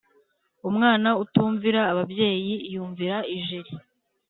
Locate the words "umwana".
0.69-1.09